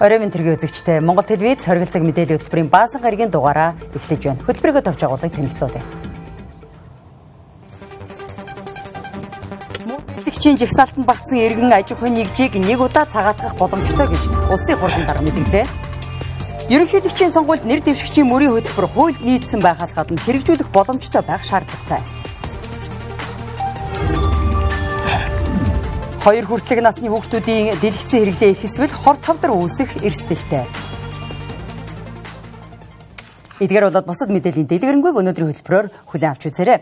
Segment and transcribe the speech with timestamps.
[0.00, 4.42] Орой минь тэргийн үзэгчтэй Монгол телевиз хоригл цаг мэдээллийн хөтөлбөрийн баасан гарагийн дугаараа эхлэж байна.
[4.42, 5.84] Хөтөлбөрийгөө тавьж агуулгыг танилцуулъя.
[9.86, 15.30] Мөнгөлөгчийн жагсаалтанд багтсан иргэн аж ахуйн нэгжийг нэг удаа цагаатгах боломжтой гэж улсын хурлын дарга
[15.30, 15.66] мэдгэлээ.
[16.74, 22.02] Ерөнхийлөгчийн сонгуульд нэр дэвшигчийн мөрийн хөтөлбөр хууль нийцсэн байхаас гадна хэрэгжүүлэх боломжтой байх шаардлагатай.
[26.24, 30.64] Хоёр хүртэлх насны хүүхдүүдийн дэлгэцэн хэрэглээ их эсвэл хор тавдар үүсэх эрсдэлтэй.
[33.60, 36.80] Эдгээр болоод бусад мэдээллийн дэлгэрэнгүй өнөөдрийн хөтөлбөрөөр хүлээн авч үзээрэй.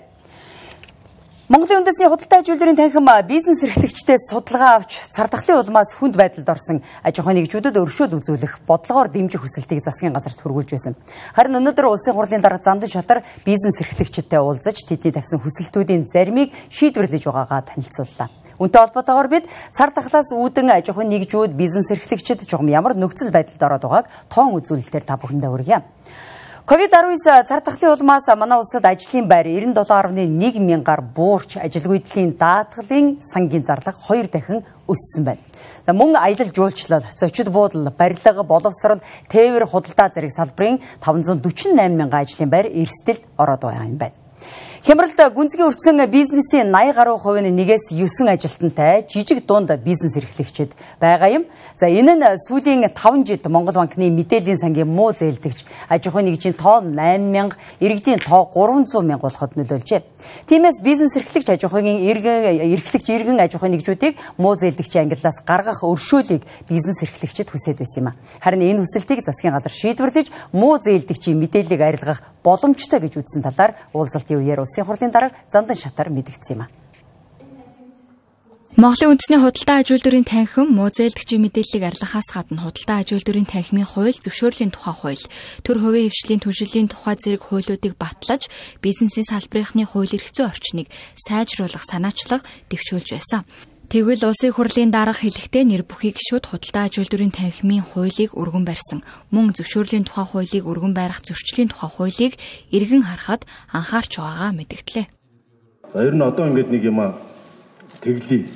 [1.50, 6.46] Монголын үндэсний худалдаа аж үйлдвэрийн танхим бизнес эрхлэгчдээс судалгаа авч цар тахлын улмаас хүнд байдалд
[6.46, 10.94] орсон аж ахуйн нэгжүүдэд өршөөл үзүүлэх бодлогоор дэмжих хүсэлтийг засгийн газарт хүргүүлж байсан.
[11.34, 17.26] Харин өнөөдөр улсын хурлын дарга Зандан шатар бизнес эрхлэгчдтэй уулзаж тэдний тавьсан хүсэлтүүдийн заримыг шийдвэрлэж
[17.26, 18.41] байгаагаа танилцууллаа.
[18.62, 23.58] Үүнтэй холбоотойгоор бид цар тахлаас үүдэн аж ахуйн нэгжүүд бизнес эрхлэгчид жугам ямар нөхцөл байдалд
[23.58, 25.82] ороод байгааг тоон үзүүлэлтээр та бүхэндээ хүргье.
[26.62, 33.98] Ковид-19 цар тахлын улмаас манай улсад ажлын байр 97.1 мянгаар буурч ажилгүйдлийн даатгалын сангийн зарлага
[33.98, 35.42] 2 дахин өссөн байна.
[35.82, 42.50] За мөн аялал жуулчлал, зочид буудал, барилга, боловсрал, тээвэр худалдаа зэрэг салбарын 548 мянган ажлын
[42.50, 44.21] байр эрсдэлд ороод байгаа юм байна.
[44.82, 50.74] Хямралд гүнзгий өртсөн бизнесийн 80 гаруй хувь нь нэгээс 9 ажилтнтай жижиг дунд бизнес эрхлэгчид
[50.98, 51.44] байгаа юм.
[51.78, 56.58] За энэ нь сүүлийн 5 жилд Монгол банкны мэдээллийн сангийн муу зээлдэгч аж ахуйн нэгжийн
[56.58, 60.02] тоо 8000, иргэдийн тоо 300 мянга болоход нөлөөлжээ.
[60.50, 65.86] Тиймээс бизнес эрхлэгч аж ахуйн иргэн эрхлэгч иргэн аж ахуйн нэгжүүдийг муу зээлдэгчийн ангиллаас гаргах
[65.86, 68.18] өршөөлийг бизнес эрхлэгчид хүсэж байсан юм а.
[68.42, 74.42] Харин энэ хүсэлтийг засгийн газар шийдвэрлэж муу зээлдэгчийн мэдээллийг арилгах боломжтой гэж үзсэн талаар уулзалтын
[74.42, 76.68] үеэр улсын хурлын дарга Зандан шатар мэдгдсэн юм а.
[78.72, 84.16] Монголын үндэсний худалдаа аж үйлдвэрийн танхим музейлдэгчийн мэдээллийг арилгахаас гадна худалдаа аж үйлдвэрийн танхимын хууль
[84.16, 85.24] зөвшөөрлийн тухай хууль,
[85.60, 88.48] төр хувийн хвшлийн түвшилийн тухай зэрэг хуулиудыг батлаж
[88.80, 90.88] бизнесийн салбарынхны хууль эрх зүйн орчныг
[91.20, 93.44] сайжруулах санаачлага дэвшүүлж байсан.
[93.92, 99.04] Тэгвэл улсын хурлын дарга хэлэхдээ нэр бүхий гишүүд худалдаа аж үйлдвэрийн танхимын хуулийг өргөн барьсан.
[99.28, 102.40] Мөн зөвшөөрлийн тухай хуулийг өргөн барих зөрчлийн тухай хуулийг
[102.72, 105.06] эргэн харахад анхаарч байгаагаа мэдгдлээ.
[105.92, 106.98] За ер нь одоо ингээд нэг юм
[108.00, 108.48] тэглэе.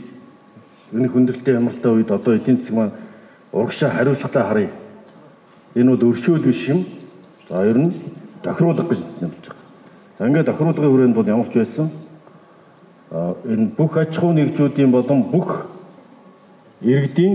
[0.96, 2.96] Энэ хүндрэлтэй ямартай үед одоо эдийн засаг маань
[3.52, 4.70] урагшаа хариуцлагатай харъя.
[5.76, 6.80] Энэ бол өршөөл биш юм.
[7.52, 7.92] За ер нь
[8.40, 9.36] тохируулах гэж юм.
[10.16, 12.05] За ингээд тохируулгын хүрээнд бол ямар ч байсан
[13.10, 15.70] энэ бүх аж ахуй нэгжүүдийн болон бүх
[16.82, 17.34] иргэдийн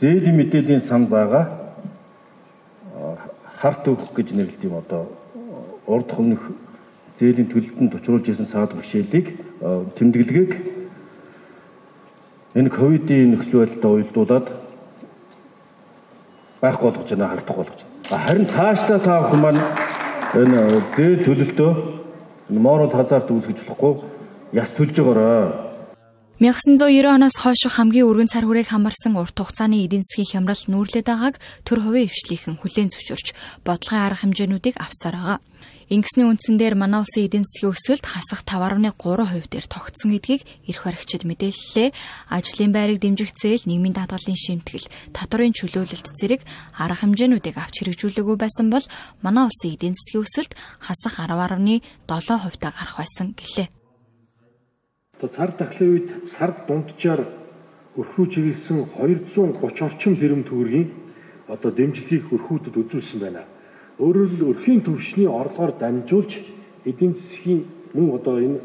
[0.00, 1.44] зээлийн мэдээллийн санд байгаа
[3.60, 5.12] харт өгөх гэж нэрлэдэг юм одоо
[5.86, 6.42] урд өмнөх
[7.20, 9.26] зээлийн төлөлтөнд учруулж исэн саад бэрхшээлийг
[9.96, 10.52] тэмдэглэгийг
[12.56, 14.46] энэ ковидын нөхцөл байдалтай уялдуулаад
[16.64, 17.80] байхгүй болгож байна хардах болгож.
[18.08, 19.62] Харин цаашдаа та бүхэн маань
[20.40, 20.58] энэ
[20.96, 21.70] зээл төлөлтөө
[22.56, 23.94] моорол хазаарт үүсгэж болохгүй
[24.52, 25.70] яс төлж байгаарай.
[26.40, 31.36] 1990 оноос хойш хамгийн өргөн цар хүрээг хамарсан урт хугацааны эдийн засгийн хямрал нүүрлээд байгааг
[31.68, 35.38] төр хувийн хвшлийнхэн хүлээн зөвшөөрч бодлогын арга хэмжээнүүдийг авсаар байгаа.
[35.92, 41.28] Ингэсний үндсэн дээр манай улсын эдийн засгийн өсөлт хасах 5.3% дээр тогтсон гэдгийг эрх баригчид
[41.28, 41.92] мэдээллээ.
[42.32, 46.40] Ажлын байрыг дэмжих зээл, нийгмийн даатгалын шимтгэл, татварын чөлөөлөлт зэрэг
[46.72, 48.86] арга хэмжээнүүдийг авч хэрэгжүүлээгүй байсан бол
[49.20, 53.79] манай улсын эдийн засгийн өсөлт хасах 10.7% таа гарах байсан гэлээ.
[55.20, 57.20] Одоо цар тахлын үед сард дунджаар
[58.00, 60.88] өрхөө чиглэсэн 230 орчим тэрэм төгрөгийн
[61.44, 63.44] одоо дэмжлэгийг өрхүүдэд үзүүлсэн байна.
[64.00, 66.32] Өөрөөр хэл өрхийн төвшний орлогоор дамжуулж
[66.88, 68.58] эдийн засгийн мөн одоо энэ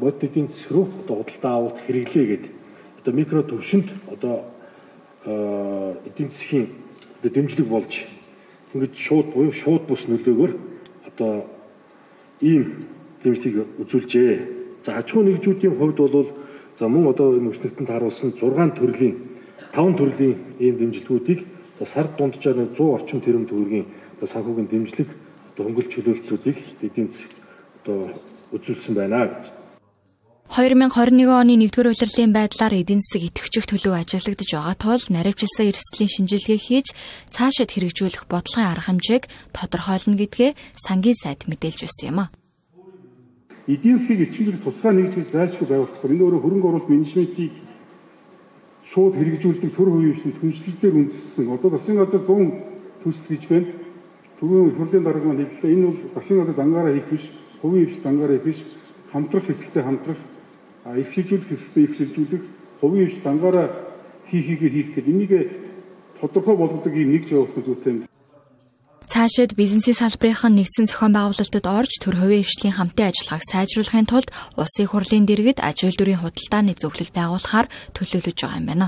[0.00, 2.52] бод эдийн засаг руу одоо худалдаа авалт хэрэглээ гэдэг
[3.04, 4.36] одоо микро төвшөнд одоо
[6.08, 6.66] эдийн засгийн
[7.20, 7.92] одоо дэмжлэг болж
[8.72, 10.52] ингэж шууд буюу шууд бус нөлөөгөөр
[11.12, 11.44] одоо
[12.40, 12.80] ийм
[13.20, 14.57] дэмжлэгийг үзүүлжээ.
[14.88, 16.32] За аж ахуй нэгжүүдийн хувьд бол
[16.80, 19.16] за мөн одоо энэ өчнөлтөнд харуулсан 6 төрлийн
[19.76, 21.40] 5 төрлийн ийм дэмжлэгүүдийг
[21.92, 23.86] сард дунджаар 100 орчим тэрэм төгрөгийн
[24.32, 25.08] санхүүгийн дэмжлэг
[25.60, 26.56] хөнгөлт чөлөөлтүүдийг
[26.88, 27.32] эдийн засаг
[27.84, 27.98] одоо
[28.56, 29.44] үзүүлсэн байна гэж.
[30.56, 36.60] 2021 оны 1-р улирлын байдлаар эдийн засаг идэвхжих төлөв ажиглагдж байгаа тул наривчлсан эрсдлийн шинжилгээ
[36.64, 36.86] хийж
[37.28, 42.32] цаашид хэрэгжүүлэх бодлогын арга хэмжээг тодорхойлно гэдгээ сангийн сайд мэдээлж байсан юм а
[43.68, 46.04] эдийн засгийг эцэг тусгай нэгж зайлшгүй байгуулах.
[46.04, 47.52] Энэ өөрөө хөрөнгө оруулалт менежментийг
[48.88, 51.52] шууд хэрэгжүүлдэг төр хувийн хвшил хүншлэлээр үндэссэн.
[51.52, 53.68] Одоо засгийн газар 100 төсөл гэж байна.
[54.40, 55.74] Түрүүн хурлын дарга маань хэллээ.
[55.76, 57.24] Энэ бол засгийн газар дангаараа хийх биш,
[57.60, 58.60] хувийн хвшил дангаараа хийх биш,
[59.12, 60.20] хамтрах хэсэгтэй хамтрах,
[60.88, 62.44] эвхжүүлэх хэсэгтэй эвхжүүлэх,
[62.80, 63.66] хувийн хвшил дангаараа
[64.32, 65.12] хийхийгээр хийх гэдэг.
[65.12, 65.32] Энийг
[66.20, 68.07] тодорхой болгодог ийм нэг жавах зүйтэй юм.
[69.08, 74.28] Цаашид бизнесийн салбарын нэгдсэн зохион байгуулалтад орж төр хувийн хвшлийн хамтын ажиллагааг сайжруулахын тулд
[74.60, 78.86] улсын хурлын дэргэд аж үйлдвэрийн худалдааны зөвлөл байгуулахаар төлөвлөж байгаа юм байна.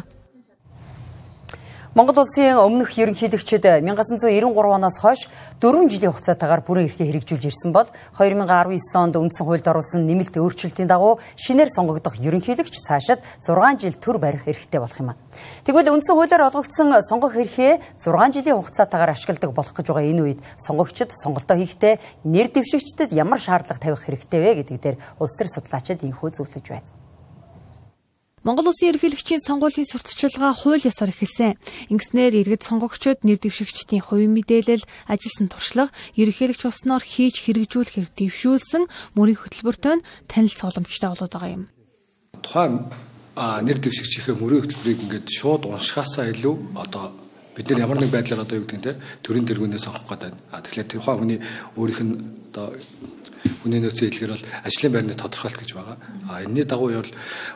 [1.90, 5.26] Монгол улсын өмнөх ерөнхийлөгчид 1993 оноос хойш
[5.58, 10.86] 4 жилийн хугацаатаагаар бүрэн эрхээ хэрэгжүүлж ирсэн бол 2019 онд үндсэн хуульд оруулсан нэмэлт өөрчлөлтийн
[10.86, 15.18] дагуу шинээр сонгогдох ерөнхийлөгч цаашид 6 жил төр барих эрхтэй болох юм.
[15.66, 20.40] Тэгвэл үндсэн хуулиар олгогдсон сонгох эрхээ 6 жилийн хугацаатаагаар ашигладаг болох гэж байгаа энэ үед
[20.62, 26.06] сонгогчид сонголтоо хийхдээ нэр дэвшигчдэд ямар шаардлага тавих хэрэгтэй вэ гэдэг дээр улс төр судлаачид
[26.06, 26.99] инхүү зөвлөж байна.
[28.40, 31.60] Монгол Улсын ерөнхийлөгчийн сонгуулийн сурталчилгаа хууль ёсоор эхэлсэн.
[31.92, 34.80] Ингэснээр иргэд сонгогчид нэр дэвшигчдийн хувийн мэдээлэл,
[35.12, 39.94] ажилсан туршлага, ерөнхийлөгч болсноор хийж хэрэгжүүлэхээр дэвшүүлсэн мөрийн хөтөлбөртөө
[40.24, 41.64] танилцах боломжтой болоод байгаа юм.
[42.40, 42.88] Тухайн
[43.36, 47.12] нэр дэвшигчийнхээ мөрийн хөтөлбөрийг ингээд шууд уншихаасаа илүү одоо
[47.52, 50.32] бид нар ямар нэг байдлаар одоо юу гэдэг нь те төрийн тэргүүнээс сонгох гэдэг.
[50.48, 51.38] А тэгэхээр тухайн хүний
[51.76, 52.14] өөрийнх нь
[52.56, 52.72] одоо
[53.62, 55.96] хүний нөөцийн хэлгээр бол ажлын байрны тодорхойлт гэж байгаа.
[56.28, 57.12] А энэний дагуу бол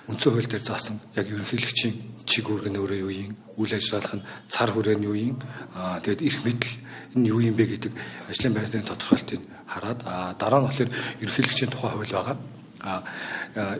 [0.08, 1.94] үндсэн хууль дээр заасан яг ерөнхийлөгчийн
[2.24, 5.36] чиг үүрэг нь өөрөө юу юм, үйл ажиллагаах нь цар хүрээ нь юу юм,
[5.76, 6.74] а тэгээд эрх мэдэл
[7.14, 7.92] энэ юу юм бэ гэдэг
[8.28, 10.90] ажлын байрны тодорхойлтыг хараад а дараа нь болохоор
[11.20, 12.36] ерөнхийлөгчийн тухай хууль байгаа.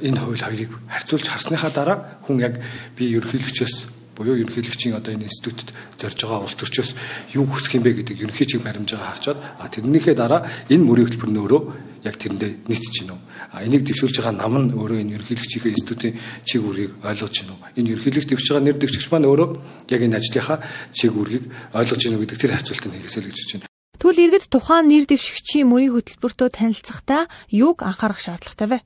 [0.01, 2.61] Энэ хууль хоёрыг харьцуулж харсныхаа дараа хүн яг
[2.97, 6.91] би ерөнхийлөгчөөс буюу ерөнхийлөгчийн одоо энэ институтэд зорж байгаа улс төрчөөс
[7.35, 9.39] юу хүсэх юм бэ гэдэг ерөнхий чиг баримж байгаа харчаад
[9.75, 11.63] тэрнийхээ дараа энэ мөрийн хөтөлбөр нь өөрөө
[12.05, 13.19] яг тэрэндээ нийтж гинөө.
[13.51, 16.13] А энийг дэвшүүлж байгаа нам нь өөрөө энэ ерөнхийлөгчийн институтын
[16.45, 17.59] чиг үүргийг ойлгож гинөө.
[17.81, 19.49] Энэ ерөнхийлөгч дэвшиж байгаа нэр дэвшигч маань өөрөө
[19.89, 20.59] яг энэ ажлынхаа
[20.93, 23.69] чиг үүргийг ойлгож гинөө гэдэг тэр харьцуултыг хийхээс л гэж байна.
[24.05, 28.79] Тэгвэл иргэд тухайн нэр дэвшигчийн мөрийн хөтөлбөртөө танилцахдаа юуг анхаарах шаардлагатай вэ?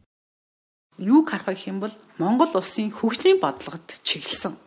[0.98, 4.58] Юуг харах гэх юм бол Монгол улсын хөгжлийн бодлогод чиглэсэн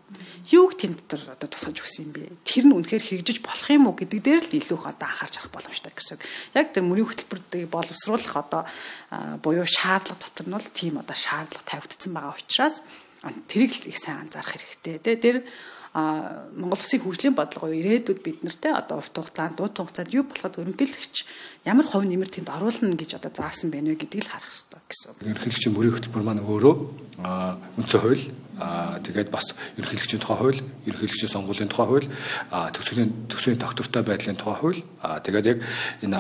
[0.52, 2.24] юуг тэнд дотор одоо тусгаж өгсөн юм бэ?
[2.44, 5.54] Тэр нь үнэхээр хэрэгжиж болох юм уу гэдэг дээр л илүү их одоо анхаарч харах
[5.56, 6.20] боломжтой гэсэн.
[6.58, 8.62] Яг тэр мөрийн хөтөлбөрийг боловсруулах одоо
[9.40, 12.76] буюу шаардлага дотор нь бол тийм одоо шаардлага тавигдсан байгаа учраас
[13.48, 14.96] тэрийг л их сайн анзаарах хэрэгтэй.
[15.00, 15.36] Тэ тэр
[15.92, 21.16] Монгол Улсын хөгжлийн бодлого ирээдүйд бид нартэй одоо урт хугацаанд дунд хугацаанд юу болоход өргөлөгч
[21.68, 25.12] ямар хувь нэмэр тэнд оруулна гэж одоо заасан байна вэ гэдгийг л харах хэрэгтэй гэсэн.
[25.28, 26.76] Ерөнхийлөгчийн мөрийн хөтөлбөр маань өөрөө
[27.76, 28.24] үндсэн хууль
[29.04, 32.08] тэгээд бас ерөнхийлөгчийн тухай хууль, ерөнхийлөгчийн сонгуулийн тухай хууль,
[32.72, 35.60] төсвийн төсвийн тогтвортой байдлын тухай хууль, тэгээд яг
[36.08, 36.20] энэ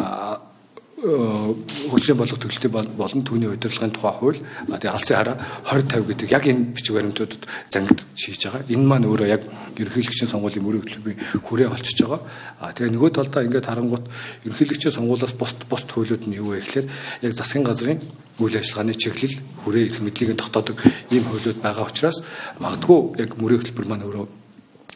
[1.02, 4.40] хөгжлийн бодлого төлөлтийн болон түүний удирдлагын тухай хууль
[4.70, 7.42] тэгээ алсын хараа 20 50 гэдэг яг энэ бичиг баримтуудад
[7.74, 8.70] зангид шийдэж байгаа.
[8.70, 9.42] Энэ маань өөрөө яг
[9.82, 12.22] ерөнхийлөгчийн сонгуулийн мөрөг хөтөлбөрийн хүрээ олчиж байгаа.
[12.62, 14.06] А тэгээ нөгөө талдаа ингээд харангуут
[14.46, 16.86] ерөнхийлөгчийн сонгуулиас бус бус хуулиуд нь юу вэ гэхээр
[17.26, 17.98] яг засгийн газрын
[18.38, 20.78] үйл ажиллагааны чиглэл хүрээ эрх мэдлийг тогтоодог
[21.10, 22.22] ийм хуулиуд байгаа учраас
[22.62, 24.41] магадгүй яг мөрөг хөтөлбөр маань өөрөө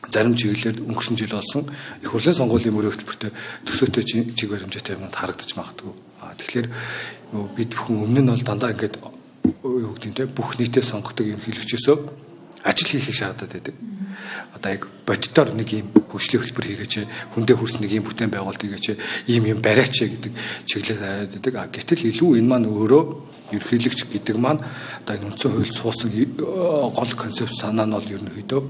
[0.10, 1.66] зарим чиглэлээр өнгөрсөн жил болсон
[2.02, 3.31] их хурлын сонгуулийн мөрөө хөтөлбөртөө
[3.66, 4.04] төсөөтэй
[4.36, 5.94] чиг баримжаатай юмнууд харагдаж магадгүй.
[6.22, 6.68] А тэгэхээр
[7.56, 8.96] бид бүхэн өмнө нь бол дандаа ингээд
[9.63, 11.98] юу гэдэг нь те бүх нийтээ сонгодог ерөнхийлөгчөөсөө
[12.66, 13.75] ажил хийхийг шаардаад байдаг.
[14.56, 16.94] Одоо яг боддоор нэг юм хөгжлийн хөтөлбөр хийгээч,
[17.36, 18.86] хүндээ хүрс нэг юм бүтээн байгуулалт хийгээч,
[19.30, 20.34] ийм юм бариач гэдэг
[20.66, 21.54] чиглэл тавиад байдаг.
[21.62, 23.04] А гэтэл илүү энэ маань өөрөө
[23.54, 24.66] ерөнхийлөгч гэдэг маань
[25.06, 26.10] одоо энэ үндсэн хууль суусан
[26.90, 28.62] гол концепт санаа нь бол ерөнхийдөө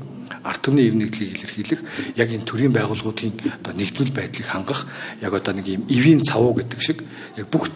[0.43, 1.81] ард түмний эв нэгдлийг илэрхийлэх
[2.15, 4.87] яг энэ төрийн байгууллагуудын одоо нэгдмэл байдлыг хангах
[5.21, 7.03] яг одоо нэг юм эвийн цавуу гэдэг шиг
[7.37, 7.69] яг бүх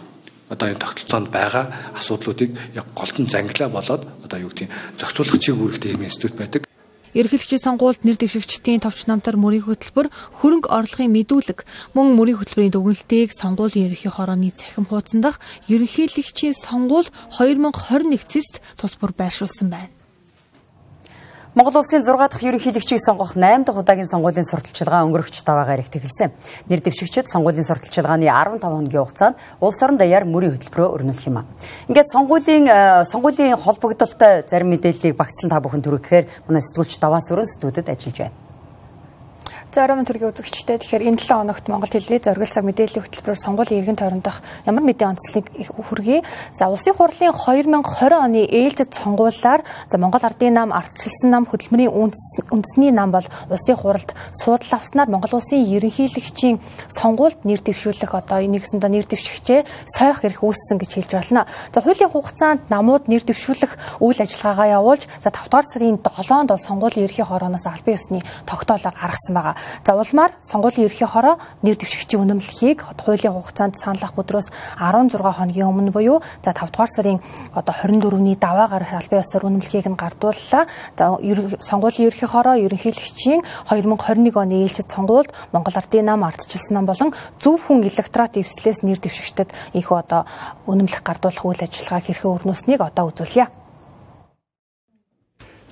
[0.50, 5.94] одоо энэ тогтолцоонд байгаа асуудлуудыг яг голтон зангилаа болоод одоо юу гэдэг зохицуулах чиг үүрэгтэй
[5.94, 6.66] юм институт байдаг.
[7.10, 11.66] Ерхийлэгчийн сонгуульд нэр дэвшигчдийн товч намтар мөрийн хөтөлбөр хөрөнгө орлогын мэдүүлэг
[11.98, 18.94] мөн мөрийн хөтөлбөрийн дүгнэлтийг сонгуулийн ерөнхий хорооны цахим хуудсан дах ерөнхийлэгчийн сонгуул 2021 цэст тус
[18.94, 19.99] бүр байршуулсан байна.
[21.50, 26.30] Монгол улсын 6 дахь ерөнхийлөгчийг сонгох 8 дахь удаагийн сонгуулийн сурталчилгаа өнгөрөгч даваагаар их тэгэлсэн.
[26.70, 31.50] Нэр дэвшигчид сонгуулийн сурталчилгааны 15 хоногийн хугацаанд улс орон даяар мөрийн хөтөлбөрөөр өрнүүлэх юм а.
[31.90, 37.50] Ингээд сонгуулийн э, сонгуулийн холбогдолтой зарим мэдээллийг багцлан та бүхэн түргэхээр манай сэтгүүлч даваас өрн
[37.50, 38.49] студид ажиллаж байна.
[39.70, 44.02] Зорион төргийн үзэгчтэй тэгэхээр энэ 7 хоногт Монгол хэлний зориглол цаг мэдээллийн хөтөлбөрөөр сонгуулийн иргэн
[44.02, 46.26] тойрондох ямар мэдээ онцлог хүргэе.
[46.58, 47.78] За улсын хурлын 2020
[48.10, 51.86] оны ээлжид сонгуулиар за Монгол Ардын нам, ардчилсан нам, хөдөлмөрийн
[52.50, 56.58] үндэсний нам бол улсын хуралд суудлал авснаар Монгол улсын ерөнхийлөгчийн
[56.90, 61.46] сонгуульд нэр дэвшүүлэх одоо нэгсэндээ нэр дэвшигчээ сойх эрх үүссэн гэж хэлж байна.
[61.70, 66.58] За хуулийн хугацаанд намууд нэр дэвшүүлэх үйл ажиллагаагаа явуулж за 5 дугаар сарын 7-нд бол
[66.58, 68.18] сонгуулийн ерөнхий хорооноос албан ёсны
[68.50, 69.59] тогтоолоо гаргасан байгаа.
[69.86, 74.48] За улмаар сонгуулийн ерхий хороо нэр дэвшигчийн үнэмлэхийг хуулийн хугацаанд санал авах өдрөөс
[74.78, 77.18] 16 хоногийн өмнө буюу за 5 дугаар сарын
[77.54, 80.64] одоо 24-ний даваагаар албан ёсоор үнэмлэхийг нь гардууллаа.
[80.96, 81.04] За
[81.60, 87.60] сонгуулийн ерхий хороо ерөнхийлөгчийн 2021 оны ээлжид сонгуульд Монгол Ардын нам ардчилсан нам болон зөв
[87.60, 90.26] хүн электорат эвслээс нэр дэвшигчдэд их одоо
[90.66, 93.48] үнэмлэх гардуулах үйл ажиллагааг хэрхэн өрнөснийг одоо үзүүлье.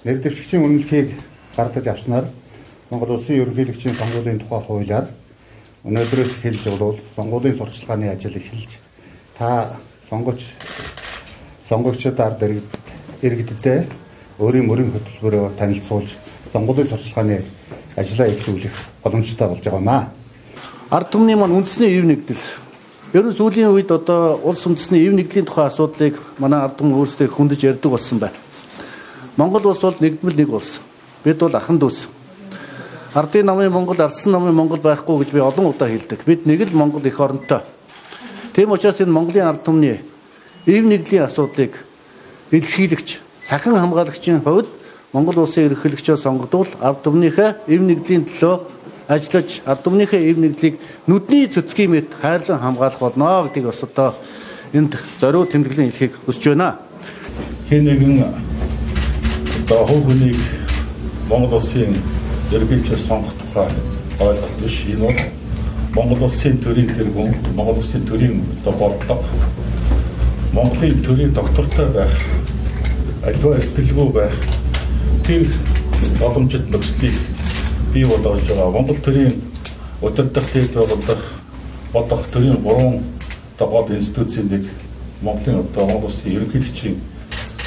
[0.04, 1.08] Нэр дэвшигчийн үнэмлэхийг
[1.56, 2.26] гардаж авснаар
[2.90, 5.06] Монгол Улсын ерөнхийлөгчийн сонгуулийн тухай хуулиар
[5.84, 8.70] өнөөдрөөс хэлж бол сонгуулийн сурталчилгааны ажил эхэлж
[9.36, 9.76] та
[10.08, 10.40] сонгогч
[11.68, 12.40] сонгогчдод ард
[13.20, 13.84] иргэддээ
[14.40, 16.16] өөрийн мөрийн хөтөлбөрөөр танилцуулж
[16.52, 17.44] сонгуулийн сурталчилгааны
[17.96, 20.08] ажлаа эхлүүлэх боломжтой болж байгаамаа.
[20.88, 22.44] Ард түмний маань үндэсний ив нэгдэл
[23.12, 27.28] Ер нь сүүлийн үед одоо улс үндэсний ив нэгдлийн тухай асуудлыг манай ард түмэн өөрсдөө
[27.32, 28.36] хөндөж ярьдаг болсон байна.
[29.36, 30.80] Монгол улс бол нэгдмэл нэг улс.
[31.24, 32.17] Бид бол ахан дүүс.
[33.18, 36.22] Ардын намын Монгол, ардсан намын Монгол байхгүй гэж би олон удаа хэлдэг.
[36.22, 37.66] Бид нэг л Монгол эх оронтой.
[38.54, 39.98] Тийм учраас энэ Монголын ард түмний
[40.66, 41.74] ив нэгдлийн асуудлыг
[42.54, 44.70] илэрхийлэгч, сахин хамгаалагчийн хувьд
[45.12, 48.54] Монгол улсын ерөнхийлөгчөө сонгодвол ард түмнийхээ ив нэгдлийн төлөө
[49.10, 50.74] ажиллаж ард түмнийхээ ив нэгдлийг
[51.10, 54.14] нүдний цэцгийн мэт хайрлан хамгаалах болно гэдгийг бас одоо
[54.72, 56.78] энд зориуд тэмдэглэн хэлхийг хүсэж байна.
[57.66, 58.26] Хэн нэгэн
[59.64, 60.38] одоо хувь хүнийг
[61.26, 61.96] Монгол улсын
[62.52, 63.68] ерөнхийлөгчөөр сонгох тухай
[64.20, 64.76] ойлголт биш.
[64.88, 65.18] Энэ бол
[65.94, 69.24] Монгол улсын төрийн тэргүүн, Монгол улсын төрийн бодлого,
[70.52, 72.14] Монголын төрийн доктортой байх,
[73.22, 74.36] аливаа сэтгэлгүй байх
[75.26, 75.44] тэр
[76.20, 77.16] боломжит нөхцөлийг
[77.92, 78.70] бий болгож байгаа.
[78.70, 79.34] Монгол төрийн
[80.02, 81.24] удирдах, дэд байгуулах,
[81.92, 83.02] бодох төрийн гурван
[83.58, 84.64] гол институцийн нэг
[85.22, 86.96] Монголын одоо Монгол улсын ерөнхийлөгчийн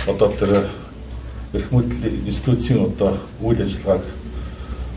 [0.07, 0.65] одоо тэр
[1.53, 4.01] эрх мэдлийн институцийн одоо үйл ажиллагааг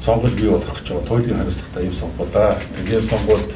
[0.05, 2.61] сонгож бий болгох гэж байгаа туйлын хариуцлагатай юм сонгуулаа.
[2.77, 3.51] Тэгээд сонгуульд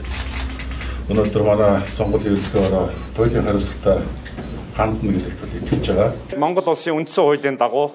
[1.13, 3.99] өнөөдөр манай сонгуулийн ерөнхийлөгөөр туйлын хариуцлагатай
[4.77, 6.11] хандна гэдэгт итгэж байгаа.
[6.41, 7.93] Монгол улсын үндсэн хуулийн дагуу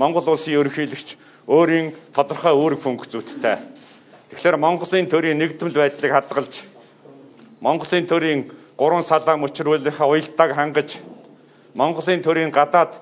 [0.00, 3.60] Монгол улсын ерөнхийлөгч өөрийн тодорхой үүрэг функцүүдтэй.
[4.32, 6.64] Тэгэхээр Монголын төрийн нэгдмэл байдлыг хадгалж
[7.60, 8.40] Монголын төрийн
[8.80, 10.96] гурван салаа мөчрүүлэх уялдааг хангаж
[11.76, 12.96] Монголын төрийн гадаад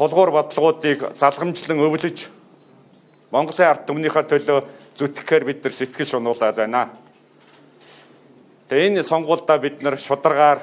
[0.00, 2.32] тулгуур бодлогоодыг залгамжлан өвлөж
[3.32, 4.60] Монголын ард түмнийхээ төлөө
[4.92, 6.92] зүтгэхээр бид нар сэтгэл шунуулад байна.
[8.68, 10.60] Тэгээ энэ сонгуульдаа бид нар шударгаар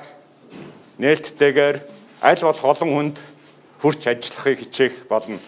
[1.01, 1.77] нээлттэйгээр
[2.21, 3.17] аль болох олон хүнд
[3.81, 5.41] хүрч ажиллахыг хичээх болно.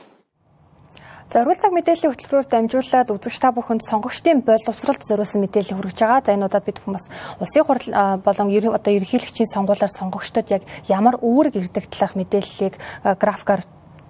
[1.31, 6.25] За өргөл цаг мэдээллийн хөтөлбөрөөр дамжуулаад үзэгч та бүхэнд сонгогчдын боловсролд зориулсан мэдээлэл хүргэж байгаа.
[6.25, 7.05] За энэ удаад бид хүмүүс
[7.39, 12.75] улсын хурал болон одоо ерөнхийлөгчийн сонгуулиар сонгогчдод яг ямар үүрэг ирдэг талаарх мэдээллийг
[13.15, 13.63] графикаар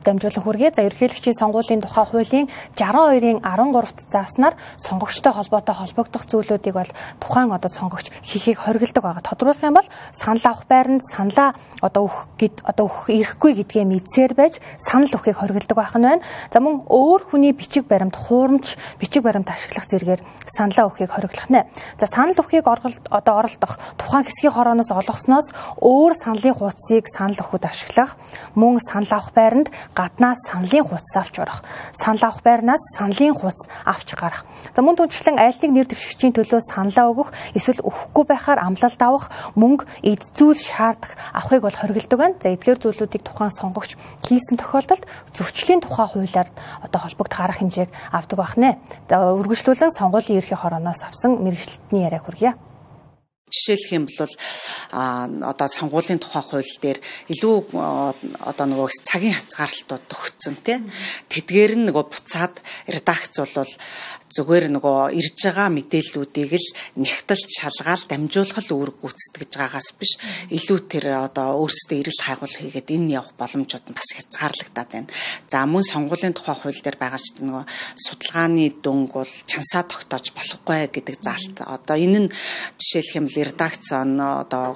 [0.03, 0.73] дамжуулан хүргэе.
[0.75, 7.69] За ерөнхийлөгчийн сонгуулийн тухай хуулийн 62-ын 13-т зааснаар сонгогчтой холбоотой холбогдох зүйлүүдийг бол тухайн одоо
[7.69, 9.21] сонгогч хийхийг хориглдог байгаа.
[9.21, 14.33] Тодруулах юм бол санал авах байранд саналаа одоо өгөх гэд одоо өгөх ирэхгүй гэдгээ мэдсээр
[14.33, 16.25] байж санал өгөхийг хориглдог байх нь байна.
[16.53, 21.69] За мөн өөр хүний бичиг баримт хуурамч бичиг баримт ашиглах зэрэгээр саналаа өгөхийг хориглох нэ.
[21.97, 25.47] За санал өгөхийг орголт одоо оролдох тухайн хэсгийн хорооноос олгосноос
[25.81, 28.17] өөр саналын хуудсыг санал өгөхөд ашиглах
[28.55, 31.63] мөн санал авах байранд гаднаас саналын хуудас авч орох.
[31.93, 34.45] Санал авах байрнаас саналын хуудас авч гарах.
[34.75, 39.85] За мөн түнчлэн нэг нэр дэвшигчийн төлөө саналаа өгөх, эсвэл өгөхгүй байхаар амлалт авах, мөнгө
[40.03, 42.35] эд зүйл шаардах авахыг бол хоригддог байна.
[42.39, 45.03] За эдгээр зүйлүүдийг тухайн сонгогч хийсэн тохиолдолд
[45.35, 46.49] зөрчлийн тухай хуулиар
[46.81, 48.79] одоо холбогдох арга хэмжээг авдаг байх нэ.
[49.09, 52.55] За үргэлжлүүлэн сонгуулийн ерхий хорооноос авсан мэрэгчлэлтний яриаг хүргье.
[53.51, 54.33] Жишээлх юм бол
[54.91, 57.55] а одоо сонгуулийн тухай хууль дээр илүү
[58.47, 60.79] одоо нөгөө цагийн хязгаарлалтууд төгссөн тий.
[61.27, 63.73] Тэдгээр нь нөгөө буцаад редакц бол
[64.31, 66.69] зүгээр нөгөө ирж байгаа мэдээллүүдийг л
[67.03, 70.15] нэгтэлж шалгаал дамжуулах үүрэг гүйцэтгэж байгаагаас биш
[70.55, 75.11] илүү тэр одоо өөрсдөө эрэл хайгуул хийгээд энэ явах боломжууд бас хязгаарлагдаад байна.
[75.51, 77.63] За мөн сонгуулийн тухай хууль дээр байгаа ч нөгөө
[78.07, 81.57] судалгааны дөнгө бол чансаа тогтоож болохгүй гэдэг заалт.
[81.67, 82.29] Одоо энэ нь
[82.79, 84.75] жишээлх юм л редакц одоо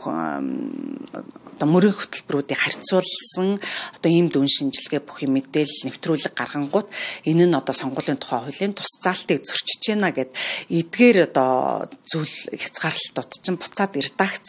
[1.55, 3.63] одоо мөрийн хөтөлбөрүүдийг харьцуулсан
[3.95, 6.87] одоо ийм дүн шинжилгээ бүх юм мэдээлэл нэвтрүүлэг гаргангууд
[7.29, 10.31] энэ нь одоо сонгуулийн тухай хуулийн тус заалтыг зөрчиж байна гэд
[10.67, 14.47] эдгээр одоо зүйл хязгаарлалтууд чинь буцаад редакц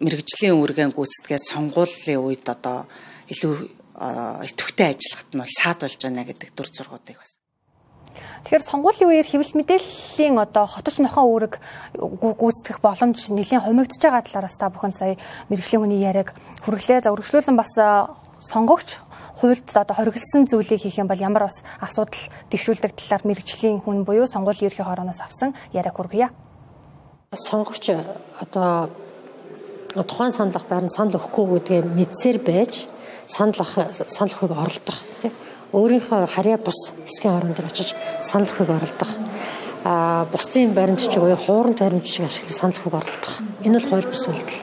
[0.00, 2.88] мэрэгжлийн үүргэн гүйцэтгээд сонгуулийн үед одоо
[3.28, 3.54] илүү
[4.48, 7.33] идэвхтэй ажиллахад нь бол саад болж байна гэдэг дүр зургуудыг бас
[8.44, 11.54] Тэгэхээр сонгуулийн үеэр хэвлэл мэдээллийн одоо хотч нохоо үүрэг
[11.98, 15.14] гүйцэтгэх боломж нэлийн хумигдж байгаа талаараас та бүхэн сая
[15.48, 16.32] мэрэгжлийн хүний яриаг
[16.64, 17.04] хүргэлээ.
[17.04, 17.72] За үргэлжлүүлэн бас
[18.44, 19.00] сонгогч
[19.40, 24.26] хуульд одоо хориглосон зүйлийг хийх юм бол ямар бас асуудал дэвшүүлдэг талаар мэрэгжлийн хүн буюу
[24.26, 26.30] сонгуулийн ерхий хорооноос авсан яриаг хүргье.
[27.34, 27.90] Сонгогч
[28.40, 28.90] одоо
[30.02, 32.86] тухайн саналах байранд санал өгөхгүй гэдгээ мэдсээр байж
[33.26, 33.66] санал
[34.08, 35.32] санал өгөхөг оролдох тийм
[35.74, 39.12] өөрийнхөө харьяа бус хэсгийн орон дээр очиж санал өгөхөг оролдох
[39.84, 43.34] а бусдын баримтч буюу хуурын баримтчиг ашиглаж санал өгөхөг оролдох
[43.66, 44.60] энэ бол хууль бус үйлдэл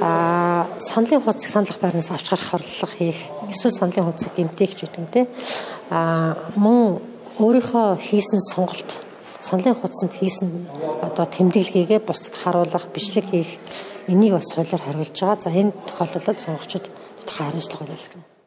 [0.00, 3.18] а саналын хуудсыг саналх байрнаас авч гарах орлого хийх
[3.50, 5.26] эсвэл саналын хуудсыг гэмтэйгч гэдэг юм те
[5.90, 7.00] а мөн
[7.40, 9.00] өөрийнхөө хийсэн сонголт
[9.40, 10.48] саналын хуудсанд хийсэн
[11.02, 13.58] одоо тэмдэглэгээ бусдад харуулах бичлэг хийх
[14.08, 15.40] Энийг бас хуулиар хариулж байгаа.
[15.44, 16.84] За энэ тохиолдолд сонгогчид
[17.20, 18.37] тодорхой хариуцлага байлгана.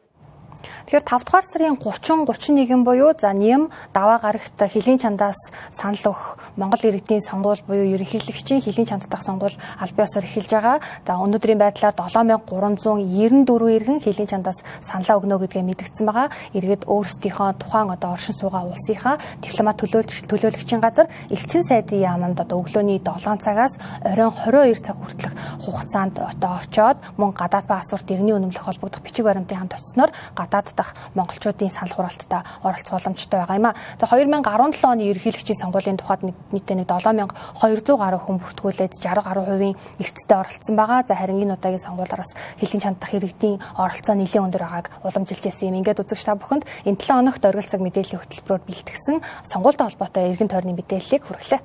[0.92, 5.40] Тэгэхээр 5 дугаар сарын 30 31 буюу за нэм даваа гарагт хилийн чандаас
[5.72, 10.84] санал өгөх Монгол иргэдийн сонгуул буюу ерөнхийлөгчийн хилийн чанддах сонгуул аль биесээр эхэлж байгаа.
[11.08, 16.28] За өнөөдрийн байдлаар 7394 иргэн хилийн чандаас саналаа өгнө гэдгээ мэдгдсэн байгаа.
[16.52, 23.00] Иргэд өөрсдийнхөө тухайн одоо оршин суугаа улсынхаа дипломат төлөөлөгчийн газар элчин сайдын яаманд одоо өглөөний
[23.00, 25.32] 7 цагаас оройн 22 цаг хүртэлх
[25.64, 30.94] хугацаанд одоо очоод мөн гадаад паспорт иргэний үнэмлэх холбогдох бичиг баримтын хамт очисноор гадаад дахь
[31.14, 33.74] монголчуудын санал хураалтад оролцох боломжтой байгаа юм а.
[34.02, 39.76] За 2017 оны ерөнхийлөгчийн сонгуулийн тухайд нийтдээ нэг 7200 гаруй хүн бүртгүүлээд 60 гаруй хувийн
[40.02, 41.06] эрсдэлтэй оролцсон байгаа.
[41.06, 45.68] За харин энэ удаагийн сонгуулиар бас хилийн чандах иргэдийн оролцоо нэлээд өндөр байгааг уламжилж ирсэн
[45.70, 45.78] юм.
[45.78, 50.50] Ингээд үзэгч та бүхэнд энэ 7 хоногт оргил цаг мэдээллийн хөтөлбөрөөр бэлтгэсэн сонгуультай холбоотой эргэн
[50.50, 51.60] тойрны мэдээллийг хүргэлээ.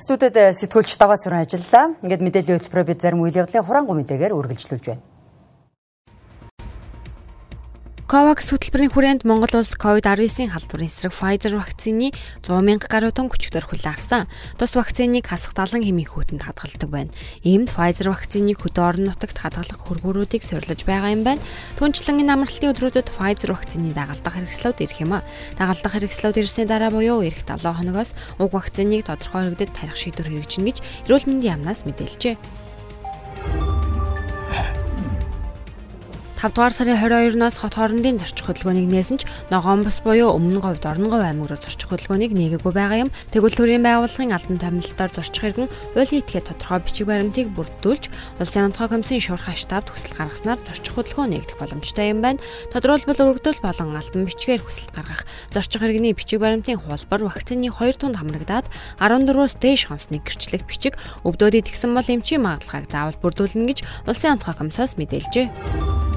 [0.00, 1.92] Студид сэтгүүлч даваа сүрэн ажиллаа.
[2.00, 5.04] Ингээд мэдээллийн хөтөлбөрөөр бид зарим үйл явдлын хураангуй мэдээгээр үргэлжлүүлж байна.
[8.10, 12.10] COVAX хөтөлбөрийн хүрээнд Монгол улс COVID-19-ийн халдварын эсрэг Pfizer вакцины
[12.42, 14.26] 100 мянга гаруй тонн хүчээр хүлээн авсан.
[14.58, 17.14] Тус вакциныг хасах 70 хэмээн хүүтэнд хадгалдаг байна.
[17.46, 21.38] Иймд Pfizer вакциныг хөдөө орон нутагт хадгалах хөргөөрүүдийг суйрлаж байгаа юм байна.
[21.78, 25.22] Түүнчлэн энэ амралтын өдрүүдэд Pfizer вакцины дагалдах хэрэгслүүд ирэх юм а.
[25.54, 30.66] Дагалдах хэрэгслүүд ирсний дараа буюу эх 7 хоногоос уг вакциныг тодорхой хөрөгдөд тарих шийдвэр хэрэгжинэ
[30.66, 32.34] гэж эрүүл мэндийн яамнаас мэдээлжээ.
[36.40, 40.88] 5 дугаар сарын 22-наас хот хоорондын зорчих хөдөлгөөнийг нээсэн ч ногоон бус буюу өмнө говьд
[40.88, 43.12] орногов аймаг руу зорчих хөдөлгөөнийг нээгээгүй байгаа юм.
[43.28, 48.04] Тэгвэл төрийн байгууллагын албан томилолтоор зорчих иргэн хуулийн этгээд тодорхой бичиг баримтыг бүрдүүлж
[48.40, 52.40] улсын онцгой комиссийн шуурхай штабд хүсэл гаргаснаар зорчих хөдөлгөөн нээгдэх боломжтой юм байна.
[52.72, 58.16] Тодорхойлбол өргөдөл болон албан бичгээр хүсэлт гаргах зорчих иргэний бичиг баримтын хуулбар вакцины 2 тунд
[58.16, 58.64] хамрагдаад
[58.96, 64.56] 14-өөс дээш хонсны гэрчлэх бичиг өвдөөд идэгсэн бол эмчийн магадлалыг заавал бүрдүүлнэ гэж улсын онцгой
[64.56, 66.09] комиссоос мэдээлжээ.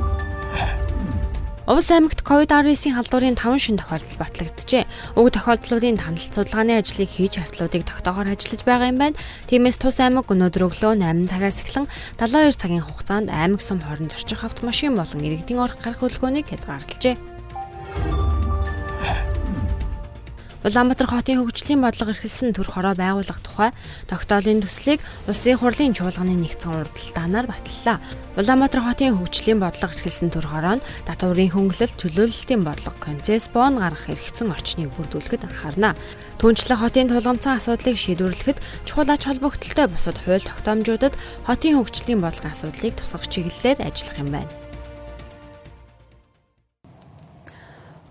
[1.64, 4.84] Увс аймагт COVID-19-ийн халдварын 5 шин тохиолдол батлагджээ.
[5.16, 9.20] Уг тохиолдлуудын танил судалгааны ажлыг хийж хавтлуудыг тогтоогоор ажиллаж байгаа юм байна.
[9.48, 11.88] Тиймээс тус аймаг өнөөдөр өглөө 8 цагаас эхлэн
[12.20, 17.16] 72 цагийн хугацаанд аймаг сум хооронд зорчих автомашин болон иргэдийн орох гарах хөдөлгөөнийг хязгаарлажээ.
[20.64, 23.76] Улаанбаатар хотын хөгжлийн бодлого эрхэлсэн төр хороо байгуулах тухай
[24.08, 28.00] тогтоолын төслийг улсын хурлын чуулганы нэгдсэн уралдаанаар баталлаа.
[28.40, 34.56] Улаанбаатар хотын хөгжлийн бодлого эрхэлсэн төр хороонд татварын хөнгөлөлт чөлөөлөлтийн бодлого концесс бон гаргах эрхцэн
[34.56, 36.00] орчныг бүрдүүлэхэд анхаарна.
[36.40, 41.12] Түүнчлэн хотын тулгамцсан асуудлыг шийдвэрлэхэд чухал ач холбогдолтой бусад хууль тогтоомжуудад
[41.44, 44.63] хотын хөгжлийн бодлогын асуудлыг тусгах чиглэлээр ажиллах юм байна.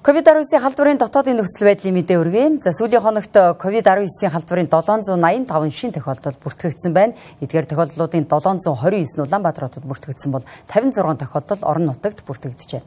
[0.02, 2.46] Ковид-19-ийн халдварын дотоодын нөхцөл байдлын мэдээ өргөе.
[2.58, 7.14] За сүүлийн хоногт ковид-19-ийн халдварын 785 шин тохиолдол бүртгэгдсэн байна.
[7.38, 12.82] Эдгээр тохиолдлуудын 729 нь Улаанбаатар хотод бүртгэгдсэн бол 56 тохиолдол орон нутагт бүртгэгдэжээ.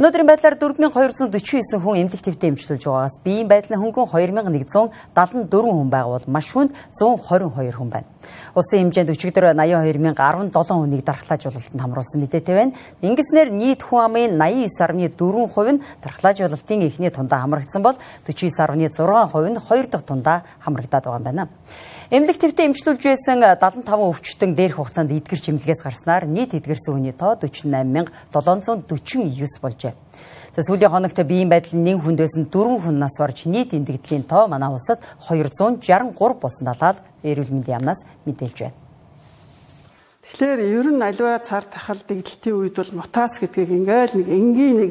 [0.00, 6.32] Өнөөдрийн байдлаар 4249 хүн эмнэлэг твтэй эмчилж байгаагаас биеийн байдлын хөнгөн 2174 хүн байгаа бол
[6.32, 8.08] маш хүнд 122 хүн байна.
[8.56, 12.72] Улсын хэмжээнд өчигдөр 82017 хүнийг дархлаажуулалтанд хамруулсан мэдээтэй байна.
[13.04, 15.82] Ингэснээр нийт хүн амын 89.4% нь
[16.54, 21.48] дархлаажуулалтын эхний тундаа хамрагдсан бол 49.6% нь хоёр дахь тундаа хамрагдаад байгаа юм байна.
[22.10, 27.36] Эмнэлэг твтэй эмчлүүлж байсан 75 өвчтөн дээрх хугацаанд эдгэр чимлэгээс гарснаар нийт эдгэрсэн хүний тоо
[27.36, 29.94] 48749 болжээ.
[30.54, 34.46] За сүүлийн хоногт биеийн байдал нэг хүнд байсан 4 хүн нас барж нийт эндэгдлийн тоо
[34.46, 38.83] манай улсад 263 болсон талаар эрүүл мэндийн яамнаас мэдээлж байна.
[40.24, 44.90] Тэгэхээр ер нь аливаа цар тахал дэгдэлтийн үед бол мутац гэдгийг ингээл нэг энгийн нэг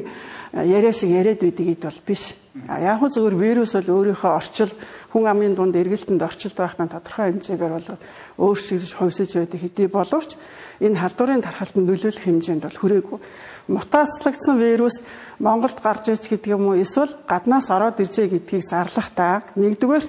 [0.53, 2.37] яриа шиг яриад байдаг бол биш.
[2.69, 4.71] Яг хөө зөвхөн вирус бол өөрийнхөө орчил
[5.09, 7.89] хүн амын дунд эргэлтэнд орчилд байхдаа тодорхой хэмжээгээр бол
[8.37, 10.37] өөрсдөө хувьсаж байдаг хэдий боловч
[10.77, 13.19] энэ халдварын тархалтанд нөлөөлөх хэмжээнд бол хүрээгүй
[13.67, 15.01] мутацлагдсан вирус
[15.39, 20.05] Монголд гарч иж гэдэг юм уу эсвэл гаднаас ороод иржээ гэдгийг зарлах та нэгдүгээр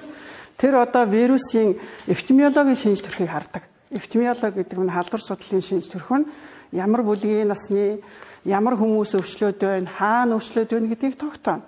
[0.59, 3.63] тэр одоо вирусын эпидемиологийн шинж төрхийг хардаг.
[3.95, 6.27] Эпидемиологи гэдэг нь халдвар судлалын шинж төрх нь
[6.75, 8.03] ямар бүлгийн насны
[8.43, 11.63] ямар хүмүүс өвчлөөд байна, хаана өвчлөөд байна гэдгийг тогтооно.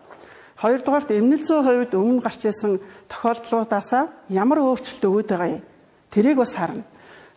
[0.57, 5.63] Хоёрдугаарт эмнэлзийн хувьд өмнө гарч исэн тохиолдлуудаасаа ямар өөрчлөлт өгöd байгаа юм.
[6.09, 6.83] Тэрийг бас харна.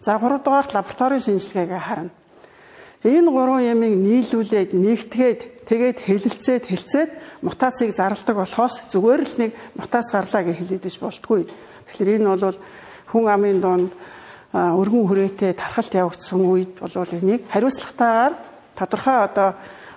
[0.00, 2.10] За гуравдугаарт лабораторийн шинжилгээгээ харна.
[3.04, 7.10] Энэ гурван ямыг нийлүүлээд нэгтгээд тэгээд хэлэлцээд хэлцээд
[7.44, 11.48] мутацийг зарладаг болохоос зүгээр л нэг мутац гарлаа гэж хэлээдэж болтгүй.
[11.92, 12.56] Тэгэхээр энэ бол
[13.12, 13.92] хүн амын донд
[14.52, 18.34] өргөн хүрээтэй тархалт явагдсан үед бол энийг хариуцлагатайгаар
[18.74, 19.48] тодорхой одоо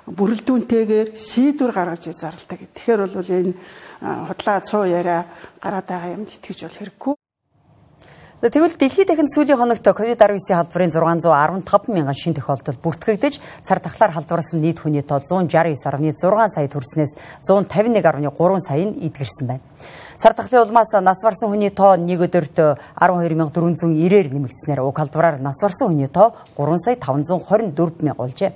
[0.06, 2.60] бүрэлдүүнтэйгээр шийдвэр гаргаж зарладаг.
[2.76, 3.54] Тэгэхээр бол энэ
[4.28, 5.26] худлаа цуу яриа
[5.64, 7.14] гараад байгаа юмд итгэж бол хэрэггүй.
[8.44, 14.12] За тэгвэл дэлхийд дахин сүүлийн хоногт COVID-19 халдварын 615 мянган шин тохиолдол бүртгэгдэж цар тахлаар
[14.12, 16.20] халдварласан нийт хүний тоо 169.6
[16.52, 19.64] сая төрснээс 151.3 сая нь эдгэрсэн байна.
[20.18, 22.58] Сар тахлын улмаас нас барсан хүний тоо нэг өдөрт
[22.98, 28.54] 12490-ээр нэмэгдснээр уг халдвараар нас барсан хүний тоо 3 сая 524 мянга болжээ.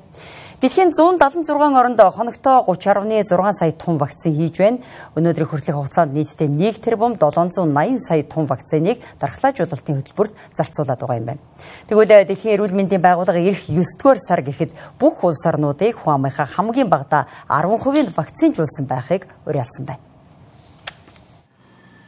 [0.58, 4.82] Дэлхийн 176 оронд хоногтоо 30.6 сая тонн вакцин хийж байна.
[5.14, 11.26] Өнөөдрийн хүртэлх хугацаанд нийтдээ 1 тэрбум 780 сая тонн вакциныг дархлаажуулалтын хөтөлбөрт зарцуулаад байгаа юм
[11.30, 11.42] байна.
[11.86, 16.50] Тэгвэл э, Дэлхийн эрүүл мэндийн байгууллага ирэх 9-р сар гэхэд бүх улс орнуудыг хүн амынхаа
[16.50, 20.17] хамгийн багадаа 10% нь вакцинжуулсан байхыг уриалсан байна.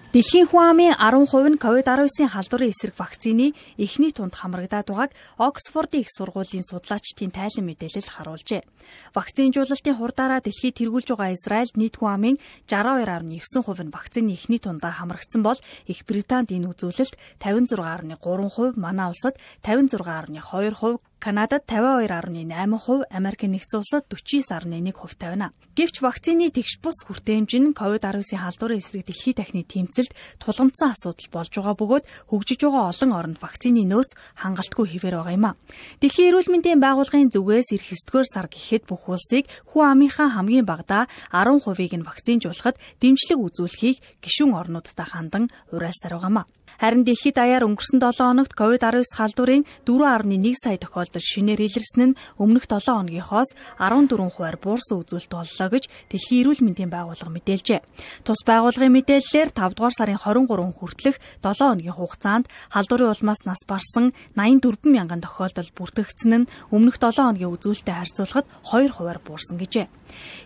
[0.09, 6.09] Дэлхийн хүн амын 10% нь COVID-19 халдварын эсрэг вакцины эхний тунд хамрагдаад байгааг Оксфордын их
[6.09, 8.65] сургуулийн судлаачдын тайлан мэдээлэл харуулжээ.
[9.13, 15.45] Вакцинжуулалтын хурдаараа дэлхийд тэргүүлж байгаа Израильд нийт хүн амын 62.9% нь вакцины эхний тундаа хамрагдсан
[15.45, 25.19] бол Их Британд энэ үзүүлэлт 56.3%, манай улсад 56.2%, Канадад 52.8%, Америк нэгдсэн улсад 49.1%
[25.19, 25.51] тавина.
[25.75, 31.51] Гэвч вакцины тэгш бус хүртээмж нь COVID-19 халдварын эсрэг дэлхийн тахны тэмцэлд тулгамдсан асуудал болж
[31.51, 35.58] байгаа бөгөөд хөгжиж байгаа олон оронд вакцины нөөц хангалтгүй хэвээр байгаа юм а.
[35.99, 39.43] Дэлхийн эрүүл мэндийн байгууллагын зүгээс эх 9-р сар гэхэд бүх улсыг
[39.75, 46.39] хүн амынхаа хамгийн багадаа 10%-ийг нь вакцинжуулахад дэмжлэг үзүүлэхийг гишүүн орнуудтай хандан уриалсаар байгаа юм
[46.39, 46.47] а.
[46.77, 52.69] Харин дэлхийд даяар өнгөрсөн 7 хоногт COVID-19 халдварын 4.1 сая тохиолдол шинээр илэрсэн нь өмнөх
[52.69, 53.49] 7 хоногийнхоос
[53.82, 57.82] 14 хувиар буурсан үзүүлэлт боллоо гэж Дэлхийн эрүүл мэндийн байгууллага мэдээлжээ.
[58.25, 64.12] Тус байгууллагын мэдээллээр 5 дугаар сарын 23 хүртэлх 7 хоногийн хугацаанд халдварын улмаас нас барсан
[64.34, 69.88] 84 мянган тохиолдол бүртгэгдсэн нь өмнөх 7 хоногийн үзүүлэлтэд харьцуулахад 2 хувиар буурсан гэжээ.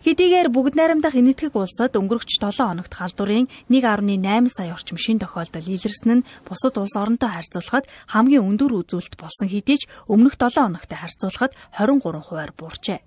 [0.04, 6.13] Хэдийгээр бүгд найрамдах энэтхэг улсад өнгөрөгч 7 хоногт халдварын 1.8 сая орчим шин тохиолдол илэрсэн
[6.22, 11.52] нь бусад улс оронтой харьцуулахад хамгийн өндөр үзүүлэлт болсон хэдий ч өмнөх 7 хоногтой харьцуулахад
[11.74, 13.02] 23 хувиар буурчээ.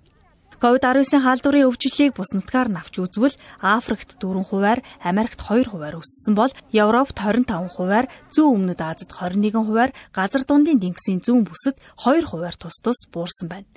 [0.57, 6.49] COVID-19 халдварын өвчлөлийг бус нутгаар навч үзвэл Африкт 4 хувиар, Америкт 2 хувиар өссөн бол
[6.73, 12.57] Европт 25 хувиар, Зүүн өмнөд Азид 21 хувиар, газар дундын тэнгисийн зүүн бүсэд 2 хувиар
[12.57, 13.69] тус тус буурсан байна.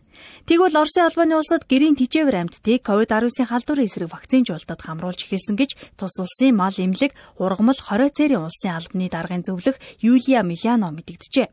[0.49, 6.15] Тэгвэл Оросын албаны улсад гэрийн тижээвэр амьтдыг COVID-19 халдварын эсрэг вакцинжуулалтад хамруулж эхэлсэн гэж тус
[6.19, 11.49] улсын мал эмнэлэг ургамал хорой цэрийн улсын албаны даргын зөвлөх Юлия Миляно мэдэгджээ.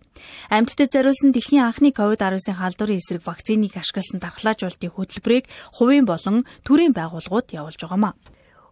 [0.49, 5.45] Амьтдад зориулсан дэлхийн анхны COVID-19 халдварын эсрэг вакциныг ашигласан дархлаажуулалтын хөтөлбөрийг
[5.77, 8.15] хувийн болон төрийн байгууллагууд явуулж байгаамаа.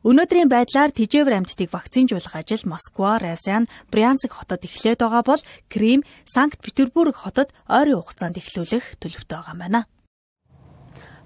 [0.05, 6.61] Өнөөдрийн байдлаар тижээвэр амьтдыг вакцинжуулах ажил Москва, Рязань, Брянск хотод эхлээд байгаа бол Крим, Санкт
[6.61, 9.81] Петербург хотод ойрын хугацаанд эхлүүлэх төлөвтэй байгаа юм байна.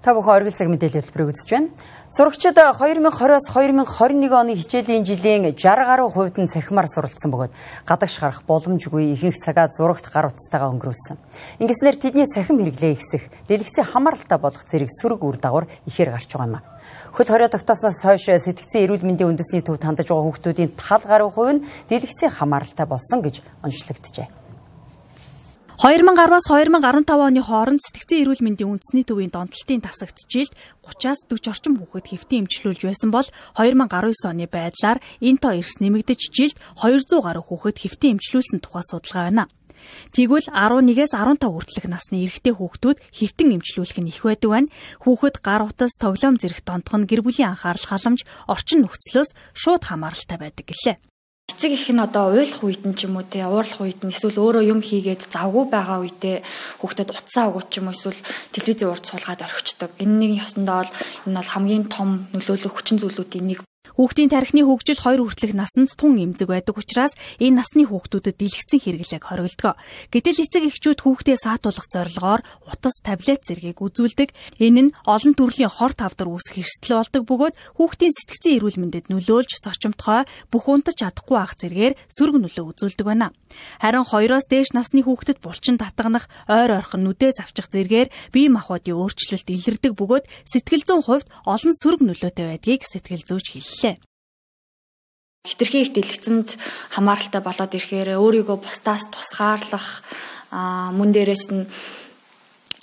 [0.00, 1.68] Та бүхэн оргил цаг мэдээлэл хэлбэрийг үзэж байна.
[2.08, 7.52] Сурагчид 2020-оос 2021 оны хичээлийн жилийн 60 гаруй хувьд нь цахимаар суралцсан бөгөөд
[7.84, 11.20] гадагш гарах боломжгүй ихэнх цагаа зурагт гар утастайгаа өнгөрүүлсэн.
[11.60, 16.48] Ингэснээр тэдний цахим хэрэглээ ихсэх, дэлгэцийн хамааралтай болох зэрэг сөрөг үр дагавар ихээр гарч байгаа
[16.48, 16.64] юм а.
[17.12, 21.60] Хөл хорио тогтоосноос хойш сэтгцэн эрүүл мэндийн үндэсний төв тандаж байгаа хүүхдүүдийн тал гаруй хувь
[21.60, 24.39] нь дэлгэцийн хамааралтай болсон гэж онцлогджээ.
[25.80, 30.52] 2010-аас 2015 оны хооронд сэтгцэн эрүүл мэндийн үндэсний төвийн донтолтын тасагт жилд
[30.84, 33.24] 30-аас 40 орчим хүүхэд хэвтэн эмчилүүлж байсан бол
[33.56, 33.88] 2019
[34.28, 39.44] оны байдлаар энэ тоо эрс нэмэгдэж жилд 200 гаруй хүүхэд хэвтэн эмчилүүлсэн тухай судалгаа байна.
[40.12, 44.72] Тэгвэл 11-ээс 15 хүртэлх насны эрэгтэй хүүхдүүд хэвтэн эмчилүүлэх нь их байдаг байна.
[45.00, 50.36] Хүүхэд гар утас, тоглоом зэрэг донтох нь гэр бүлийн анхаарал халамж, орчин нөхцлөөс шууд хамааралтай
[50.36, 51.00] байдаг гэлээ.
[51.50, 54.38] Эцэг их нь одоо уйлах үед нь ч юм уу те уурлах үед нь эсвэл
[54.38, 56.46] өөрөө юм хийгээд завгүй байгаа үедээ
[56.78, 58.20] хүүхдэд утсаа өгөөч юм уу эсвэл
[58.54, 59.90] телевизийн урд суулгаад орхичдаг.
[59.98, 60.92] Энэ нэг ёсондоо бол
[61.26, 63.60] энэ бол хамгийн том нөлөөлөх хүчин зүйлүүдийн нэг
[63.98, 69.24] Хүүхдийн тархины хөгжил 2 хүртэлх насанд тун эмзэг байдаг учраас энэ насны хүүхдүүдэд дэлгэцэн хэрэглээг
[69.26, 69.76] хоригддог.
[70.14, 74.32] Гэтэл эцэг эхчүүд хүүхдээ саатуулах зорилгоор утас, таблет зэргийг үзүүлдэг.
[74.62, 79.60] Энэ нь олон төрлийн хор тавдар үүсэх эрсдэл болдог бөгөөд хүүхдийн сэтгцэн эрүүл мэндэд нөлөөлж
[79.64, 83.34] зочимтгой бүх унтаж чадахгүй ах зэргээр сөрөг нөлөө үзүүлдэг байна.
[83.82, 89.48] Харин 2-оос дээш насны хүүхдэд булчин татганах, ойр ойрхон нүдээ завчих зэргээр бие махбодын өөрчлөлт
[89.50, 93.79] илэрдэг бөгөөд сэтгэл зүйн хувьд олон сөрөг нөлөөтэй байдгийг сэтгэл зүйч хэллээ.
[95.48, 96.60] Хитрхи их дэлгэцэнд
[96.92, 100.04] хамааралтай болоод ирэхээр өөрийгөө бусдаас тусгаарлах
[100.52, 101.64] мөн дээрээс нь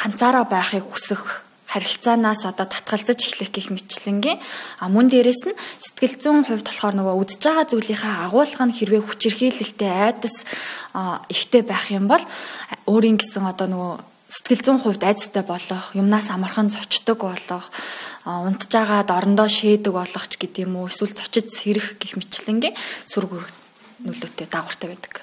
[0.02, 4.40] ганцаараа байхыг хүсэх харилцаанаас одоо татгалзаж эхлэх гих мэтлэнгийн
[4.80, 9.02] а мөн дээрэс нь сэтгэл зүйн хувьд болохоор нөгөө үдж байгаа зүйлийнхаа агуулга нь хэрвээ
[9.04, 10.36] хүчирхийлэлтэй айдас
[11.30, 12.24] ихтэй байх юм бол
[12.88, 13.94] өөрийн гэсэн одоо нөгөө
[14.32, 17.68] сэтгэл зүйн хувьд айцтай болох, юмнаас амархан зочдөг болох,
[18.28, 22.76] унтж агаад орондоо шээдэг болох ч гэдэм үү эсвэл зочид сэрэх гих мэтлэнгийн
[23.08, 23.32] сүрэг
[24.04, 25.14] нөлөөтэй дагавартай байдаг.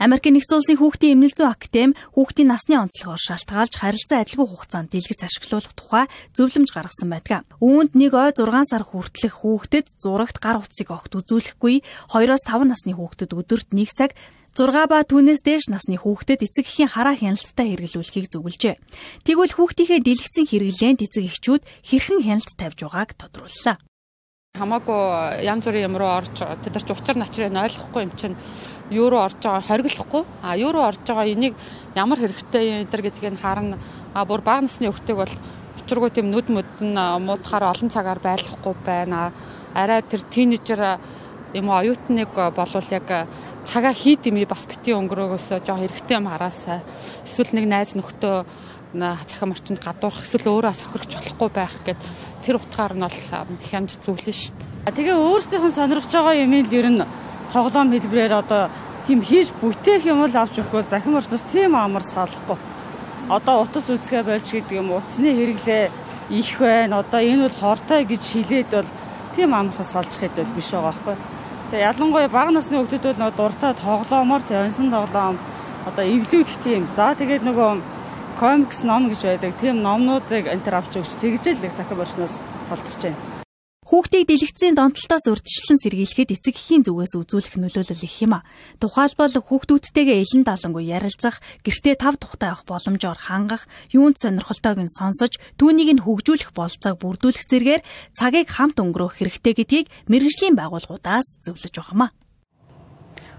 [0.00, 5.28] Америкийн нэгдсэн улсын хүүхдийн эмнэлэг зүйн академи хүүхдийн насны онцлогоор шалтгаалж харилцан адилгүй хугацаанд дэлгэц
[5.28, 7.44] ашиглуулах тухай зөвлөмж гаргасан байдаг.
[7.60, 11.84] Үүнд нэг ой 6 сар хүртэлх хүүхдэд зурагт гар утсыг огт үзүүлэхгүй,
[12.16, 14.16] 2-5 насны хүүхдэд өдөрт 1 цаг
[14.50, 18.74] 6 ба түүнээс дээш насны хүүхдэд эцэг эхийн хараа хяналттай хэрэглүүлэхийг зөвлөжээ.
[19.22, 23.78] Тэгвэл хүүхдийнхээ дэлгэцэн хэрэглээнд эцэг эхчүүд хэрхэн хяналт тавьж байгааг тодрууллаа.
[24.58, 28.34] Хамаагүй янз бүрийн юм руу орж тэд нар ч учир начрыг ойлгохгүй юм чинь
[28.90, 30.22] юу руу орж байгаа хориглохгүй.
[30.42, 31.54] А юу руу орж байгаа энийг
[31.94, 33.78] ямар хэрэгтэй юм энэ гэдгийг харна.
[34.10, 35.34] А бүр бага насны хүүхдийг бол
[35.78, 39.30] учиргүй тийм нүд мөд нь муудахаар олон цагаар байлгахгүй байна.
[39.78, 40.98] Арай тэр тийнейжер
[41.54, 43.28] юм оюутныг болвол яг
[43.64, 46.80] цагаа хийд юм бас бити өнгөрөөгөөсөө жоо хэрэгтэй юм хараасаа
[47.24, 48.36] эсвэл нэг найз нөхдөө
[48.94, 52.00] захим орчинд гадуурх эсвэл өөрөө сохирч болохгүй байх гэд
[52.42, 53.18] тэр утгаар нь бол
[53.70, 54.94] хямж зөвлөн шүү дээ.
[54.98, 57.06] Тэгээ өөрсдийнх нь сонирхож байгаа юм л ер нь
[57.54, 58.66] тоглоом хэлбэрээр одоо
[59.06, 62.58] тийм хийж бүтээх юм бол авч өгөхгүй захим орчноос тийм амар салахгүй.
[63.30, 65.84] Одоо утас үсгээ болж гэдэг юм утасны хэрэглээ
[66.30, 66.98] их байна.
[67.06, 68.90] Одоо энэ бол хортой гэж хэлээд бол
[69.38, 71.16] тийм амархан салж хэд бол биш байгаа байхгүй.
[71.70, 75.38] Тэгээ ялангуяа бага насны бол нөгөө дуртай тоглоомор тэнсэн тоглоом
[75.86, 76.88] одоо эвлүүлэх тийм.
[76.98, 77.78] За тэгээд нөгөө
[78.42, 79.54] комикс ном гэж байдаг.
[79.62, 83.39] Тийм номнуудыг энтер авч өгч тэгжэл их захин борчноос болдож байна.
[84.00, 88.48] Хүүхдийг дэлгэцийн донтолтоос урдчлан сэргийлэхэд эцэг эхийн зүгээс үзүүлэх нөлөөлөл их юм а.
[88.80, 95.36] Тухайлбал хүүхдүүдтэйгээ элен далангуй ярилцах, гэртээ тав тухтай авах боломжоор хангах, юунд сонирхолтойг нь сонсож,
[95.60, 97.84] түүнийг нь хөгжүүлэх болцоог бүрдүүлэх зэргээр
[98.16, 102.14] цагийг хамт өнгөрөөх хэрэгтэй гэдгийг мэрэгжлийн байгууллагуудаас зөвлөж байгаа юм а.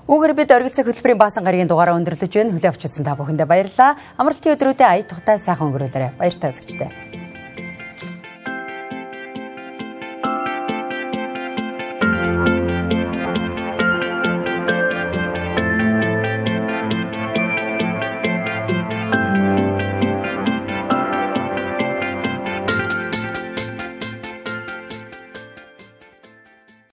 [0.05, 2.53] Үүгээр бид оргил цаг хөтөлбөрийн баасан гарагийн дугаараа өндөрлөж байна.
[2.53, 3.97] Хүлээвч үзсэн та бүхэндээ баярлалаа.
[4.21, 6.21] Амралтын өдрүүдэд ая тухтай сайхан өнгөрүүлээрэй.
[6.21, 7.30] Баяр таа үзэгчдээ.